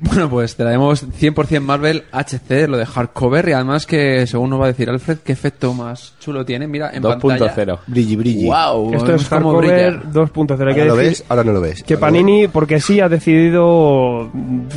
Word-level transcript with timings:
Bueno, 0.00 0.30
pues 0.30 0.54
traemos 0.56 1.06
100% 1.06 1.60
Marvel 1.60 2.04
HC, 2.12 2.68
lo 2.68 2.76
de 2.76 2.86
hardcover, 2.86 3.48
y 3.48 3.52
además 3.52 3.86
que, 3.86 4.26
según 4.26 4.50
nos 4.50 4.60
va 4.60 4.64
a 4.66 4.68
decir 4.68 4.88
Alfred, 4.88 5.18
qué 5.24 5.32
efecto 5.32 5.74
más 5.74 6.14
chulo 6.20 6.44
tiene. 6.44 6.66
Mira, 6.68 6.90
en 6.92 7.02
pantalla. 7.02 7.54
2.0. 7.54 7.78
Brilli, 7.86 8.16
brilli. 8.16 8.46
¡Wow! 8.46 8.94
Esto 8.94 9.14
es 9.14 9.28
hardcover 9.28 9.92
brilla. 9.92 10.02
2.0. 10.12 10.68
Hay 10.68 10.74
que 10.74 10.80
Ahora 10.82 10.84
lo 10.84 10.96
decir 10.96 11.10
ves, 11.10 11.24
ahora 11.28 11.44
no 11.44 11.52
lo 11.52 11.60
ves. 11.60 11.82
que 11.82 11.94
Ahora 11.94 12.06
Panini, 12.06 12.48
porque 12.48 12.80
sí, 12.80 13.00
ha 13.00 13.08
decidido 13.08 14.30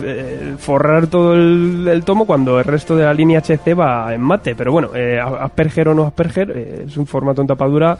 eh, 0.04 0.56
forrar 0.58 1.08
todo 1.08 1.34
el, 1.34 1.88
el 1.88 2.04
tomo 2.04 2.26
cuando 2.26 2.60
el 2.60 2.66
resto 2.66 2.96
de 2.96 3.06
la 3.06 3.14
línea 3.14 3.42
HC 3.42 3.78
va 3.80 4.14
en 4.14 4.22
mate. 4.22 4.56
Pero 4.56 4.72
bueno, 4.72 4.90
eh, 4.96 5.20
Asperger 5.20 5.90
o 5.90 5.94
no 5.94 6.06
Asperger, 6.06 6.52
eh, 6.56 6.86
es 6.88 6.98
un 6.98 7.06
formato 7.06 7.42
en 7.42 7.48
tapadura 7.48 7.98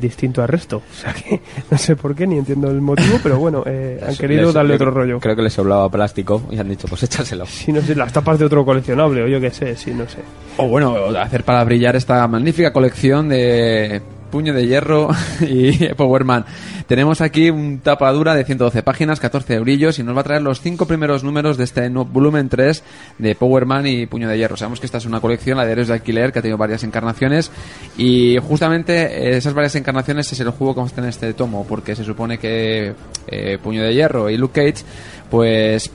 distinto 0.00 0.42
al 0.42 0.48
resto. 0.48 0.78
O 0.78 0.94
sea 0.94 1.12
que 1.12 1.40
no 1.70 1.78
sé 1.78 1.94
por 1.96 2.14
qué, 2.14 2.26
ni 2.26 2.38
entiendo 2.38 2.70
el 2.70 2.80
motivo, 2.80 3.18
pero 3.22 3.38
bueno, 3.38 3.62
eh, 3.66 4.00
han 4.06 4.16
querido 4.16 4.46
Les- 4.46 4.54
darle 4.54 4.74
otro 4.74 4.90
rollo. 4.90 5.20
Creo 5.20 5.36
que 5.36 5.42
les 5.42 5.52
sobraba 5.52 5.88
plástico 5.90 6.42
y 6.50 6.58
han 6.58 6.68
dicho, 6.68 6.88
pues 6.88 7.02
échaselo. 7.02 7.44
Si 7.50 7.72
no 7.72 7.80
sé, 7.82 7.94
las 7.94 8.12
tapas 8.12 8.38
de 8.38 8.44
otro 8.46 8.64
coleccionable, 8.64 9.22
o 9.22 9.28
yo 9.28 9.40
qué 9.40 9.50
sé, 9.50 9.76
si 9.76 9.92
no 9.92 10.08
sé. 10.08 10.18
O 10.56 10.66
bueno, 10.68 10.94
hacer 11.18 11.44
para 11.44 11.62
brillar 11.64 11.94
esta 11.96 12.26
magnífica 12.26 12.72
colección 12.72 13.28
de 13.28 14.00
Puño 14.30 14.54
de 14.54 14.66
Hierro 14.66 15.10
y 15.40 15.88
Powerman. 15.94 16.44
Tenemos 16.86 17.20
aquí 17.20 17.50
un 17.50 17.80
tapadura 17.80 18.34
de 18.34 18.44
112 18.44 18.82
páginas, 18.82 19.20
14 19.20 19.54
eurillos 19.54 19.98
y 19.98 20.02
nos 20.02 20.16
va 20.16 20.22
a 20.22 20.24
traer 20.24 20.42
los 20.42 20.60
cinco 20.60 20.86
primeros 20.86 21.22
números 21.22 21.56
de 21.56 21.64
este 21.64 21.88
volumen 21.88 22.48
3 22.48 22.82
de 23.18 23.34
Powerman 23.34 23.86
y 23.86 24.06
Puño 24.06 24.28
de 24.28 24.38
Hierro. 24.38 24.56
Sabemos 24.56 24.80
que 24.80 24.86
esta 24.86 24.98
es 24.98 25.06
una 25.06 25.20
colección, 25.20 25.58
la 25.58 25.64
de 25.64 25.72
Héroes 25.72 25.88
de 25.88 25.94
Alquiler, 25.94 26.32
que 26.32 26.38
ha 26.38 26.42
tenido 26.42 26.58
varias 26.58 26.84
encarnaciones 26.84 27.50
y 27.96 28.38
justamente 28.38 28.94
eh, 28.94 29.36
esas 29.36 29.54
varias 29.54 29.74
encarnaciones 29.76 30.32
es 30.32 30.40
el 30.40 30.50
juego 30.50 30.74
que 30.74 30.78
vamos 30.80 30.98
en 30.98 31.04
este 31.04 31.32
tomo 31.34 31.66
porque 31.68 31.94
se 31.94 32.04
supone 32.04 32.38
que 32.38 32.94
eh, 33.26 33.58
Puño 33.62 33.82
de 33.82 33.94
Hierro 33.94 34.30
y 34.30 34.36
Luke 34.36 34.60
Cage 34.60 34.84
pues 35.30 35.90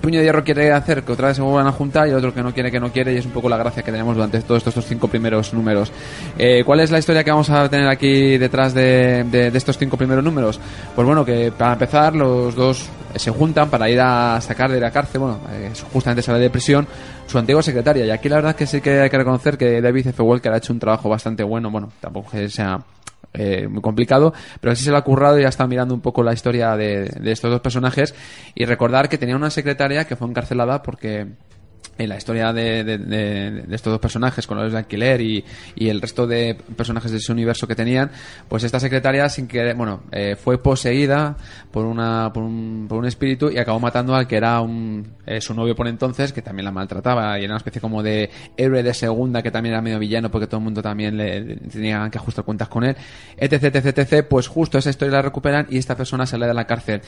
Puño 0.00 0.18
de 0.18 0.24
Hierro 0.24 0.44
quiere 0.44 0.72
hacer 0.72 1.02
que 1.02 1.12
otra 1.12 1.28
vez 1.28 1.36
se 1.36 1.42
vuelvan 1.42 1.66
a 1.66 1.72
juntar 1.72 2.06
y 2.06 2.10
el 2.10 2.16
otro 2.16 2.32
que 2.32 2.42
no 2.42 2.52
quiere, 2.52 2.70
que 2.70 2.80
no 2.80 2.92
quiere, 2.92 3.12
y 3.12 3.16
es 3.16 3.26
un 3.26 3.32
poco 3.32 3.48
la 3.48 3.56
gracia 3.56 3.82
que 3.82 3.90
tenemos 3.90 4.14
durante 4.14 4.40
todos 4.40 4.58
estos, 4.58 4.76
estos 4.76 4.86
cinco 4.86 5.08
primeros 5.08 5.52
números. 5.52 5.92
Eh, 6.38 6.62
¿Cuál 6.64 6.80
es 6.80 6.90
la 6.90 6.98
historia 6.98 7.24
que 7.24 7.30
vamos 7.30 7.50
a 7.50 7.68
tener 7.68 7.88
aquí 7.88 8.38
detrás 8.38 8.74
de, 8.74 9.50
estos 9.54 9.78
cinco 9.78 9.96
primeros 9.96 10.22
números? 10.22 10.60
Pues 10.94 11.06
bueno, 11.06 11.24
que 11.24 11.52
para 11.56 11.72
empezar, 11.74 12.14
los 12.14 12.54
dos 12.54 12.88
se 13.16 13.30
juntan 13.30 13.70
para 13.70 13.88
ir 13.88 14.00
a 14.00 14.40
sacar 14.40 14.70
de 14.70 14.80
la 14.80 14.90
cárcel, 14.90 15.20
bueno, 15.20 15.40
eh, 15.50 15.72
justamente 15.92 16.22
sale 16.22 16.38
de 16.38 16.50
prisión, 16.50 16.86
su 17.26 17.38
antigua 17.38 17.62
secretaria. 17.62 18.04
Y 18.04 18.10
aquí 18.10 18.28
la 18.28 18.36
verdad 18.36 18.50
es 18.50 18.56
que 18.56 18.66
sí 18.66 18.80
que 18.80 19.00
hay 19.00 19.10
que 19.10 19.18
reconocer 19.18 19.56
que 19.56 19.80
David 19.80 20.08
F. 20.08 20.22
Walker 20.22 20.52
ha 20.52 20.58
hecho 20.58 20.72
un 20.72 20.78
trabajo 20.78 21.08
bastante 21.08 21.42
bueno, 21.42 21.70
bueno, 21.70 21.90
tampoco 22.00 22.30
que 22.30 22.48
sea 22.48 22.80
eh, 23.36 23.68
muy 23.68 23.82
complicado, 23.82 24.32
pero 24.60 24.74
sí 24.74 24.84
se 24.84 24.90
lo 24.90 24.96
ha 24.96 25.04
currado 25.04 25.38
y 25.38 25.42
ya 25.42 25.48
está 25.48 25.66
mirando 25.66 25.94
un 25.94 26.00
poco 26.00 26.22
la 26.22 26.32
historia 26.32 26.76
de, 26.76 27.04
de 27.04 27.32
estos 27.32 27.50
dos 27.50 27.60
personajes. 27.60 28.14
Y 28.54 28.64
recordar 28.64 29.08
que 29.08 29.18
tenía 29.18 29.36
una 29.36 29.50
secretaria 29.50 30.04
que 30.04 30.16
fue 30.16 30.28
encarcelada 30.28 30.82
porque 30.82 31.26
en 31.98 32.08
la 32.08 32.16
historia 32.16 32.52
de, 32.52 33.64
estos 33.70 33.90
dos 33.90 34.00
personajes, 34.00 34.46
con 34.46 34.58
los 34.58 34.72
de 34.72 34.78
alquiler 34.78 35.20
y, 35.20 35.44
y 35.74 35.88
el 35.88 36.00
resto 36.00 36.26
de 36.26 36.56
personajes 36.76 37.10
de 37.10 37.18
ese 37.18 37.32
universo 37.32 37.66
que 37.66 37.74
tenían, 37.74 38.10
pues 38.48 38.64
esta 38.64 38.80
secretaria 38.80 39.28
sin 39.28 39.46
que, 39.46 39.72
bueno, 39.74 40.02
eh, 40.12 40.36
fue 40.36 40.58
poseída 40.58 41.36
por 41.70 41.86
una 41.86 42.32
por 42.32 42.42
un, 42.42 42.86
por 42.88 42.98
un 42.98 43.06
espíritu 43.06 43.50
y 43.50 43.58
acabó 43.58 43.80
matando 43.80 44.14
al 44.14 44.26
que 44.26 44.36
era 44.36 44.60
un, 44.60 45.06
eh, 45.26 45.40
su 45.40 45.54
novio 45.54 45.74
por 45.74 45.88
entonces, 45.88 46.32
que 46.32 46.42
también 46.42 46.64
la 46.64 46.72
maltrataba 46.72 47.38
y 47.38 47.44
era 47.44 47.52
una 47.52 47.58
especie 47.58 47.80
como 47.80 48.02
de 48.02 48.30
héroe 48.56 48.82
de 48.82 48.94
segunda 48.94 49.42
que 49.42 49.50
también 49.50 49.74
era 49.74 49.82
medio 49.82 49.98
villano 49.98 50.30
porque 50.30 50.46
todo 50.46 50.58
el 50.58 50.64
mundo 50.64 50.82
también 50.82 51.16
le, 51.16 51.56
tenía 51.56 52.08
que 52.10 52.18
ajustar 52.18 52.44
cuentas 52.44 52.68
con 52.68 52.84
él, 52.84 52.96
etc, 53.36 53.74
etc, 53.74 53.98
etc, 53.98 54.26
pues 54.28 54.48
justo 54.48 54.78
esa 54.78 54.90
historia 54.90 55.16
la 55.16 55.22
recuperan 55.22 55.66
y 55.70 55.78
esta 55.78 55.96
persona 55.96 56.26
sale 56.26 56.46
de 56.46 56.54
la 56.54 56.66
cárcel. 56.66 57.00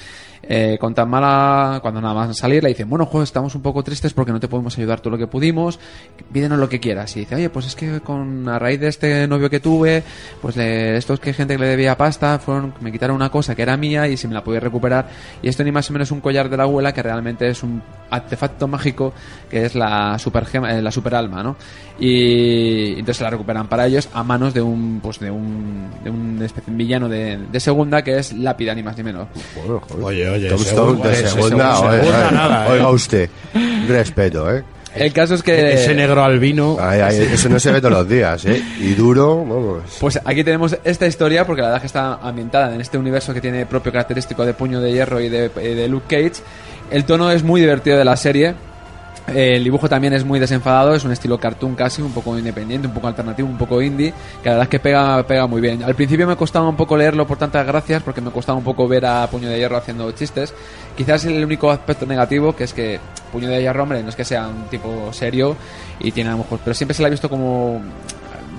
Eh, 0.42 0.78
con 0.80 0.94
tan 0.94 1.10
mala, 1.10 1.80
cuando 1.82 2.00
nada 2.00 2.14
más 2.14 2.36
salir 2.36 2.62
le 2.62 2.70
dicen, 2.70 2.88
bueno, 2.88 3.06
joder, 3.06 3.24
estamos 3.24 3.54
un 3.54 3.62
poco 3.62 3.82
tristes 3.82 4.14
porque 4.14 4.32
no 4.32 4.40
te 4.40 4.48
podemos 4.48 4.57
ayudar 4.66 5.00
todo 5.00 5.10
lo 5.12 5.18
que 5.18 5.26
pudimos, 5.26 5.78
pídenos 6.32 6.58
lo 6.58 6.68
que 6.68 6.80
quieras. 6.80 7.16
Y 7.16 7.20
dice, 7.20 7.34
oye, 7.36 7.50
pues 7.50 7.66
es 7.66 7.74
que 7.76 8.00
con 8.00 8.48
a 8.48 8.58
raíz 8.58 8.80
de 8.80 8.88
este 8.88 9.26
novio 9.28 9.48
que 9.48 9.60
tuve, 9.60 10.02
pues 10.42 10.56
le, 10.56 10.96
estos 10.96 11.20
que 11.20 11.32
gente 11.32 11.54
que 11.54 11.60
le 11.60 11.68
debía 11.68 11.96
pasta, 11.96 12.38
fueron, 12.38 12.74
me 12.80 12.90
quitaron 12.92 13.16
una 13.16 13.30
cosa 13.30 13.54
que 13.54 13.62
era 13.62 13.76
mía 13.76 14.08
y 14.08 14.16
si 14.16 14.26
me 14.28 14.34
la 14.34 14.42
podía 14.42 14.60
recuperar. 14.60 15.08
Y 15.42 15.48
esto 15.48 15.62
ni 15.64 15.70
más 15.72 15.88
o 15.90 15.92
menos 15.92 16.10
un 16.10 16.20
collar 16.20 16.48
de 16.48 16.56
la 16.56 16.64
abuela 16.64 16.92
que 16.92 17.02
realmente 17.02 17.48
es 17.48 17.62
un 17.62 17.82
artefacto 18.10 18.66
mágico 18.66 19.12
que 19.50 19.64
es 19.66 19.74
la 19.74 20.18
super 20.18 20.44
gema, 20.46 20.74
eh, 20.74 20.82
la 20.82 20.90
super 20.90 21.14
alma, 21.14 21.42
¿no? 21.42 21.56
Y 22.00 22.90
entonces 22.92 23.18
se 23.18 23.24
la 23.24 23.30
recuperan 23.30 23.66
para 23.68 23.86
ellos 23.86 24.08
a 24.14 24.22
manos 24.24 24.54
de 24.54 24.62
un, 24.62 25.00
pues 25.02 25.18
de 25.18 25.30
un, 25.30 25.88
de 26.02 26.10
un 26.10 26.40
especie 26.42 26.72
de 26.72 26.76
villano 26.78 27.08
de, 27.08 27.36
de 27.50 27.60
segunda 27.60 28.02
que 28.02 28.18
es 28.18 28.32
Lápida, 28.32 28.74
ni 28.74 28.82
más 28.82 28.96
ni 28.96 29.02
menos. 29.02 29.28
Bueno, 29.56 29.80
joder. 29.88 30.04
Oye, 30.04 30.28
oye, 30.28 30.48
segunda- 30.58 31.12
segunda, 31.12 31.14
segunda- 31.28 31.80
oye, 31.80 32.00
segunda 32.00 32.66
¿eh? 32.66 32.70
oiga 32.72 32.90
usted, 32.90 33.30
respeto, 33.88 34.54
¿eh? 34.54 34.62
El 34.94 35.12
caso 35.12 35.34
es 35.34 35.42
que... 35.42 35.74
Ese 35.74 35.94
negro 35.94 36.24
albino. 36.24 36.76
Ay, 36.80 37.00
ay, 37.00 37.28
eso 37.32 37.48
no 37.48 37.60
se 37.60 37.70
ve 37.70 37.80
todos 37.80 37.92
los 37.92 38.08
días, 38.08 38.44
¿eh? 38.46 38.62
Y 38.80 38.94
duro, 38.94 39.44
vamos. 39.44 39.82
Pues 40.00 40.18
aquí 40.24 40.42
tenemos 40.42 40.76
esta 40.82 41.06
historia, 41.06 41.46
porque 41.46 41.62
la 41.62 41.68
verdad 41.68 41.80
que 41.82 41.86
está 41.86 42.14
ambientada 42.14 42.74
en 42.74 42.80
este 42.80 42.98
universo 42.98 43.34
que 43.34 43.40
tiene 43.40 43.66
propio 43.66 43.92
característico 43.92 44.44
de 44.44 44.54
Puño 44.54 44.80
de 44.80 44.92
Hierro 44.92 45.20
y 45.20 45.28
de, 45.28 45.50
de 45.50 45.88
Luke 45.88 46.06
Cage. 46.08 46.42
El 46.90 47.04
tono 47.04 47.30
es 47.30 47.42
muy 47.42 47.60
divertido 47.60 47.98
de 47.98 48.04
la 48.04 48.16
serie. 48.16 48.54
El 49.34 49.62
dibujo 49.62 49.90
también 49.90 50.14
es 50.14 50.24
muy 50.24 50.40
desenfadado, 50.40 50.94
es 50.94 51.04
un 51.04 51.12
estilo 51.12 51.38
cartoon 51.38 51.74
casi, 51.74 52.00
un 52.00 52.12
poco 52.12 52.38
independiente, 52.38 52.88
un 52.88 52.94
poco 52.94 53.08
alternativo, 53.08 53.46
un 53.46 53.58
poco 53.58 53.82
indie, 53.82 54.10
que 54.42 54.48
la 54.48 54.54
verdad 54.54 54.62
es 54.62 54.68
que 54.70 54.80
pega, 54.80 55.22
pega 55.26 55.46
muy 55.46 55.60
bien. 55.60 55.82
Al 55.82 55.94
principio 55.94 56.26
me 56.26 56.34
costaba 56.34 56.66
un 56.66 56.76
poco 56.76 56.96
leerlo 56.96 57.26
por 57.26 57.36
tantas 57.36 57.66
gracias, 57.66 58.02
porque 58.02 58.22
me 58.22 58.30
costaba 58.30 58.56
un 58.56 58.64
poco 58.64 58.88
ver 58.88 59.04
a 59.04 59.26
Puño 59.26 59.50
de 59.50 59.58
Hierro 59.58 59.76
haciendo 59.76 60.10
chistes. 60.12 60.54
Quizás 60.96 61.26
el 61.26 61.44
único 61.44 61.70
aspecto 61.70 62.06
negativo, 62.06 62.56
que 62.56 62.64
es 62.64 62.72
que 62.72 62.98
Puño 63.28 63.48
de 63.48 63.60
Hierro, 63.60 63.86
no 63.86 64.08
es 64.08 64.16
que 64.16 64.24
sea 64.24 64.48
un 64.48 64.68
tipo 64.68 65.12
serio 65.12 65.56
y 66.00 66.12
tiene 66.12 66.30
a 66.30 66.32
lo 66.32 66.38
mejor, 66.38 66.60
pero 66.64 66.74
siempre 66.74 66.94
se 66.94 67.02
le 67.02 67.08
ha 67.08 67.10
visto 67.10 67.28
como 67.28 67.80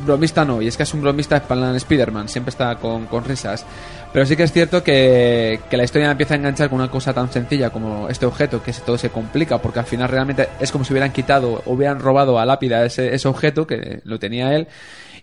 bromista 0.05 0.45
no, 0.45 0.61
y 0.61 0.67
es 0.67 0.77
que 0.77 0.83
es 0.83 0.93
un 0.93 1.01
bromista 1.01 1.43
en 1.49 1.75
Spider-Man, 1.75 2.29
siempre 2.29 2.49
está 2.49 2.75
con, 2.75 3.07
risas. 3.25 3.65
Pero 4.11 4.25
sí 4.25 4.35
que 4.35 4.43
es 4.43 4.51
cierto 4.51 4.83
que, 4.83 5.59
que 5.69 5.77
la 5.77 5.83
historia 5.83 6.09
empieza 6.09 6.33
a 6.33 6.37
enganchar 6.37 6.69
con 6.69 6.79
una 6.79 6.89
cosa 6.89 7.13
tan 7.13 7.31
sencilla 7.31 7.69
como 7.69 8.09
este 8.09 8.25
objeto, 8.25 8.63
que 8.63 8.73
todo 8.73 8.97
se 8.97 9.11
complica, 9.11 9.59
porque 9.59 9.79
al 9.79 9.85
final 9.85 10.09
realmente 10.09 10.49
es 10.59 10.71
como 10.71 10.83
si 10.83 10.93
hubieran 10.93 11.11
quitado 11.11 11.61
hubieran 11.65 11.99
robado 11.99 12.39
a 12.39 12.45
Lápida 12.45 12.83
ese, 12.85 13.13
ese 13.13 13.27
objeto, 13.27 13.67
que 13.67 14.01
lo 14.05 14.17
tenía 14.17 14.55
él, 14.55 14.67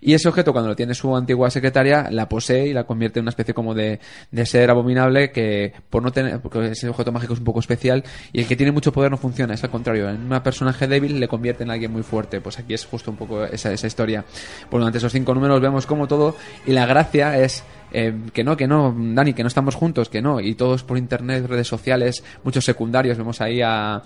y 0.00 0.14
ese 0.14 0.28
objeto, 0.28 0.52
cuando 0.52 0.68
lo 0.68 0.76
tiene 0.76 0.94
su 0.94 1.14
antigua 1.16 1.50
secretaria, 1.50 2.08
la 2.10 2.28
posee 2.28 2.66
y 2.66 2.72
la 2.72 2.84
convierte 2.84 3.18
en 3.18 3.24
una 3.24 3.30
especie 3.30 3.54
como 3.54 3.74
de, 3.74 4.00
de 4.30 4.46
ser 4.46 4.70
abominable 4.70 5.30
que, 5.30 5.72
por 5.90 6.02
no 6.02 6.12
tener, 6.12 6.40
porque 6.40 6.72
ese 6.72 6.88
objeto 6.88 7.12
mágico 7.12 7.34
es 7.34 7.38
un 7.38 7.44
poco 7.44 7.60
especial 7.60 8.04
y 8.32 8.40
el 8.40 8.46
que 8.46 8.56
tiene 8.56 8.72
mucho 8.72 8.92
poder 8.92 9.10
no 9.10 9.16
funciona, 9.16 9.54
es 9.54 9.64
al 9.64 9.70
contrario. 9.70 10.08
En 10.08 10.32
un 10.32 10.40
personaje 10.40 10.86
débil 10.86 11.18
le 11.18 11.28
convierte 11.28 11.64
en 11.64 11.70
alguien 11.70 11.92
muy 11.92 12.02
fuerte. 12.02 12.40
Pues 12.40 12.58
aquí 12.58 12.74
es 12.74 12.84
justo 12.84 13.10
un 13.10 13.16
poco 13.16 13.44
esa, 13.44 13.72
esa 13.72 13.86
historia. 13.86 14.24
Pues 14.70 14.80
durante 14.80 14.98
esos 14.98 15.12
cinco 15.12 15.34
números 15.34 15.60
vemos 15.60 15.86
como 15.86 16.06
todo 16.06 16.36
y 16.66 16.72
la 16.72 16.86
gracia 16.86 17.38
es 17.38 17.64
eh, 17.92 18.14
que 18.32 18.44
no, 18.44 18.56
que 18.56 18.66
no, 18.66 18.94
Dani, 18.96 19.32
que 19.34 19.42
no 19.42 19.48
estamos 19.48 19.74
juntos, 19.74 20.08
que 20.08 20.22
no. 20.22 20.40
Y 20.40 20.54
todos 20.54 20.82
por 20.84 20.98
internet, 20.98 21.46
redes 21.46 21.68
sociales, 21.68 22.22
muchos 22.44 22.64
secundarios. 22.64 23.18
Vemos 23.18 23.40
ahí 23.40 23.60
a, 23.62 24.02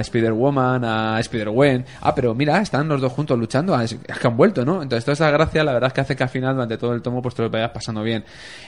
Spider-Woman, 0.00 0.84
a 0.84 1.20
Spider-Gwen. 1.20 1.84
Ah, 2.00 2.14
pero 2.14 2.34
mira, 2.34 2.60
están 2.60 2.88
los 2.88 3.00
dos 3.00 3.12
juntos 3.12 3.38
luchando. 3.38 3.74
Ah, 3.74 3.84
es 3.84 3.94
que 3.94 4.26
han 4.26 4.36
vuelto, 4.36 4.64
¿no? 4.64 4.82
Entonces, 4.82 5.04
toda 5.04 5.14
esa 5.14 5.30
gracia, 5.30 5.64
la 5.64 5.72
verdad 5.72 5.88
es 5.88 5.94
que 5.94 6.00
hace 6.00 6.16
que 6.16 6.22
al 6.22 6.28
final, 6.28 6.54
durante 6.54 6.78
todo 6.78 6.92
el 6.94 7.02
tomo, 7.02 7.22
pues 7.22 7.34
te 7.34 7.42
lo 7.42 7.50
vayas 7.50 7.70
pasando 7.70 8.02
bien. 8.02 8.24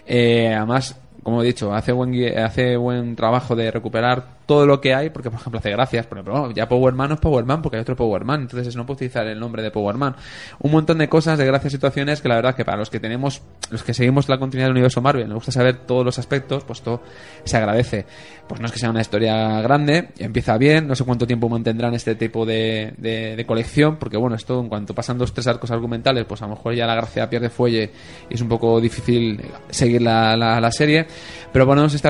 Eh, 0.06 0.52
además, 0.54 0.96
como 1.22 1.43
he 1.43 1.46
dicho, 1.46 1.72
hace 1.72 1.93
buen, 1.93 2.14
hace 2.38 2.76
buen 2.76 3.17
trabajo 3.17 3.55
de 3.56 3.70
recuperar 3.70 4.40
todo 4.50 4.67
lo 4.67 4.81
que 4.81 4.94
hay, 4.94 5.11
porque 5.11 5.31
por 5.31 5.38
ejemplo 5.38 5.61
hace 5.61 5.70
gracias, 5.70 6.06
por 6.06 6.19
ejemplo, 6.19 6.50
ya 6.50 6.69
Powerman 6.69 7.11
no 7.11 7.14
es 7.14 7.20
Powerman 7.20 7.62
porque 7.62 7.76
hay 7.76 7.82
otro 7.82 7.94
Powerman, 7.94 8.43
entonces 8.43 8.75
no 8.75 8.84
puedo 8.84 8.96
utilizar 8.96 9.25
el 9.28 9.38
nombre 9.38 9.62
de 9.62 9.70
Powerman. 9.70 10.17
Un 10.58 10.72
montón 10.72 10.99
de 10.99 11.08
cosas, 11.08 11.38
de 11.38 11.46
gracias 11.46 11.72
situaciones 11.72 12.20
que 12.20 12.28
la 12.28 12.34
verdad 12.34 12.56
que 12.56 12.64
para 12.64 12.76
los 12.76 12.90
que 12.90 12.99
tenemos, 12.99 13.43
los 13.70 13.84
que 13.84 13.94
seguimos 13.94 14.28
la, 14.28 14.38
continuidad 14.38 14.67
del 14.67 14.72
universo 14.72 15.00
Marvel, 15.00 15.28
nos 15.28 15.37
gusta 15.37 15.52
saber 15.52 15.87
todos 15.87 16.05
los 16.05 16.19
aspectos, 16.19 16.64
pues 16.64 16.82
todo 16.82 17.00
se 17.44 17.56
agradece. 17.56 18.06
Pues 18.49 18.61
no 18.61 18.66
es 18.66 18.73
que 18.73 18.81
sea 18.81 18.90
una 18.90 19.02
historia 19.02 19.61
grande, 19.61 20.08
empieza 20.19 20.58
bien, 20.58 20.88
no 20.88 20.96
sé 20.96 21.05
cuánto 21.05 21.28
tiempo 21.28 21.49
mantendrán 21.49 21.94
este 21.94 22.16
tipo 22.16 22.44
de, 22.44 22.94
de, 22.99 23.37
de 23.37 23.46
colección, 23.46 23.99
porque 23.99 24.16
bueno, 24.16 24.34
esto 24.34 24.58
en 24.58 24.69
cuanto 24.69 24.96
pasan 24.96 25.16
dos, 25.16 25.32
tres 25.32 25.46
arcos 25.46 25.70
argumentales, 25.70 26.25
pues 26.25 26.43
a 26.43 26.46
lo 26.46 26.56
mejor 26.56 26.75
ya 26.75 26.88
la 26.88 26.96
gracia 26.96 27.31
pierde 27.31 27.50
fuelle 27.50 27.93
y 28.28 28.34
es 28.34 28.40
un 28.40 28.49
poco 28.49 28.81
difícil 28.81 29.40
seguir 29.69 30.02
la, 30.02 30.37
la, 30.37 30.61
la 30.61 30.73
serie. 30.73 31.06
Pero 31.52 31.66
ponemos 31.66 31.92
este 31.94 32.08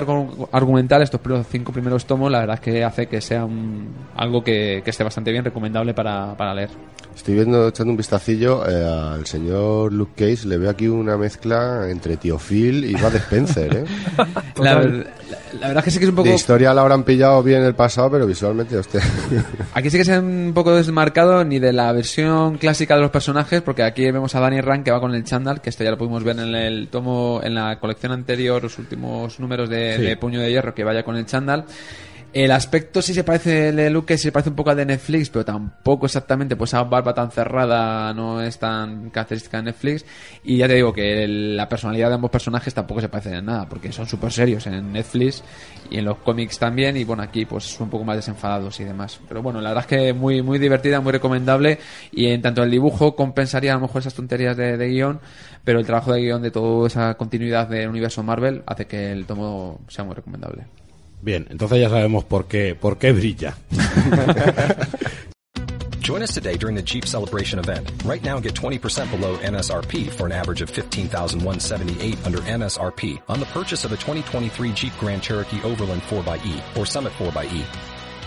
argumental, 0.52 1.02
estos 1.02 1.20
cinco 1.49 1.73
primeros 1.73 2.05
tomos, 2.05 2.31
la 2.31 2.41
verdad 2.41 2.55
es 2.56 2.61
que 2.61 2.85
hace 2.85 3.06
que 3.06 3.20
sea 3.20 3.44
un, 3.44 3.88
algo 4.17 4.44
que, 4.44 4.82
que 4.85 4.91
esté 4.91 5.02
bastante 5.02 5.32
bien, 5.32 5.44
recomendable 5.44 5.94
para, 5.94 6.35
para 6.37 6.55
leer. 6.55 6.70
Estoy 7.17 7.35
viendo, 7.35 7.69
echando 7.69 7.91
un 7.91 7.97
vistacillo 7.99 8.67
eh, 8.67 8.83
al 9.15 9.27
señor 9.27 9.93
Luke 9.93 10.12
Cage, 10.17 10.49
le 10.49 10.57
veo 10.57 10.71
aquí 10.71 10.89
una 10.89 11.19
mezcla 11.19 11.91
entre 11.91 12.17
Tío 12.17 12.39
Phil 12.39 12.85
y 12.85 12.95
Bud 12.95 13.15
Spencer, 13.15 13.77
¿eh? 13.77 13.85
La, 14.57 14.75
la- 14.81 15.05
la 15.61 15.67
verdad 15.69 15.79
es 15.79 15.85
que 15.85 15.91
sí 15.91 15.99
que 15.99 16.05
es 16.05 16.11
un 16.11 16.17
poco... 16.17 16.29
De 16.29 16.35
historia 16.35 16.73
la 16.73 16.81
habrán 16.83 17.03
pillado 17.03 17.43
bien 17.43 17.62
el 17.62 17.75
pasado, 17.75 18.11
pero 18.12 18.27
visualmente, 18.27 18.77
hostia. 18.77 19.01
Aquí 19.75 19.91
sí 19.91 19.99
que 19.99 20.05
se 20.05 20.15
ha 20.15 20.21
un 20.21 20.53
poco 20.55 20.75
desmarcado 20.75 21.45
ni 21.45 21.59
de 21.59 21.73
la 21.73 21.93
versión 21.93 22.57
clásica 22.57 22.95
de 22.95 23.01
los 23.03 23.11
personajes, 23.11 23.61
porque 23.61 23.83
aquí 23.83 24.11
vemos 24.11 24.35
a 24.35 24.41
Danny 24.41 24.61
Rand 24.61 24.85
que 24.85 24.93
va 24.93 25.01
con 25.01 25.13
el 25.15 25.25
chándal, 25.25 25.61
que 25.61 25.71
esto 25.71 25.83
ya 25.85 25.91
lo 25.91 25.99
pudimos 25.99 26.23
ver 26.25 26.39
en 26.39 26.55
el 26.55 26.89
tomo, 26.89 27.41
en 27.43 27.55
la 27.56 27.79
colección 27.81 28.13
anterior, 28.13 28.63
los 28.63 28.79
últimos 28.79 29.39
números 29.41 29.69
de, 29.69 29.97
Sí. 29.97 30.03
de 30.03 30.17
Puño 30.17 30.41
de 30.41 30.51
Hierro, 30.51 30.73
que 30.75 30.85
vaya 30.85 31.03
con 31.03 31.17
el 31.17 31.27
chándal. 31.27 31.65
El 32.32 32.53
aspecto 32.53 33.03
sí 33.03 33.12
se 33.12 33.25
parece, 33.25 33.73
de 33.73 33.91
Luke, 33.91 34.17
sí 34.17 34.25
se 34.25 34.32
parece 34.32 34.50
un 34.50 34.55
poco 34.55 34.71
al 34.71 34.77
de 34.77 34.87
Netflix, 34.87 35.31
pero 35.31 35.44
tampoco 35.44 36.06
exactamente, 36.06 36.55
pues 36.55 36.71
esa 36.71 36.85
barba 36.85 37.12
tan 37.12 37.32
cerrada 37.32 38.15
no 38.15 38.41
es 38.41 38.56
tan 38.56 39.11
característica 39.11 39.56
de 39.56 39.65
Netflix. 39.65 40.05
Y 40.44 40.59
ya 40.59 40.69
te 40.69 40.75
digo 40.75 40.93
que 40.93 41.27
la 41.27 41.69
personalidad 41.69 42.09
de 42.09 42.15
ambos 42.15 42.31
personajes 42.31 42.73
tampoco 42.73 43.00
se 43.00 43.09
parecen 43.09 43.35
en 43.35 43.47
nada, 43.47 43.69
porque 43.69 43.91
son 43.91 44.06
súper 44.06 44.31
serios 44.31 44.65
en 44.69 44.93
Netflix 44.93 45.43
y 45.91 45.99
en 45.99 46.05
los 46.05 46.19
cómics 46.19 46.56
también, 46.56 46.97
y 46.97 47.03
bueno, 47.03 47.25
aquí 47.25 47.47
pues 47.47 47.65
son 47.65 47.85
un 47.85 47.91
poco 47.91 48.05
más 48.05 48.15
desenfadados 48.15 48.79
y 48.79 48.85
demás. 48.85 49.19
Pero 49.29 49.43
bueno, 49.43 49.61
la 49.61 49.71
verdad 49.71 49.87
es 49.91 49.99
que 49.99 50.12
muy, 50.12 50.41
muy 50.41 50.61
divertida, 50.61 51.00
muy 51.00 51.11
recomendable, 51.11 51.81
y 52.12 52.27
en 52.29 52.43
tanto 52.43 52.62
el 52.62 52.71
dibujo 52.71 53.17
compensaría 53.17 53.73
a 53.73 53.75
lo 53.75 53.81
mejor 53.81 54.03
esas 54.03 54.15
tonterías 54.15 54.56
de, 54.56 54.77
de 54.77 54.88
guion, 54.88 55.21
pero 55.65 55.81
el 55.81 55.87
trabajo 55.87 56.12
de 56.12 56.21
guion 56.21 56.43
de 56.43 56.53
toda 56.53 56.87
esa 56.87 57.15
continuidad 57.15 57.67
del 57.67 57.88
universo 57.88 58.23
Marvel 58.23 58.62
hace 58.67 58.87
que 58.87 59.11
el 59.11 59.27
tomo 59.27 59.81
sea 59.88 60.05
muy 60.05 60.15
recomendable. 60.15 60.67
Bien, 61.22 61.46
entonces 61.50 61.81
ya 61.81 61.88
sabemos 61.88 62.25
por 62.25 62.46
qué, 62.46 62.75
por 62.75 62.99
qué 62.99 63.12
brilla. 63.12 63.56
Join 66.00 66.22
us 66.22 66.32
today 66.32 66.56
during 66.56 66.75
the 66.75 66.82
Jeep 66.82 67.05
Celebration 67.05 67.61
event. 67.61 67.93
Right 68.05 68.25
now, 68.25 68.40
get 68.40 68.55
20% 68.55 69.11
below 69.12 69.37
MSRP 69.37 70.11
for 70.11 70.26
an 70.26 70.32
average 70.32 70.61
of 70.61 70.69
15178 70.70 72.26
under 72.26 72.38
MSRP 72.38 73.20
on 73.28 73.38
the 73.38 73.46
purchase 73.46 73.84
of 73.84 73.93
a 73.93 73.96
2023 73.96 74.72
Jeep 74.72 74.93
Grand 74.99 75.22
Cherokee 75.22 75.62
Overland 75.62 76.02
4xE 76.02 76.76
or 76.76 76.84
Summit 76.84 77.12
4xE. 77.12 77.64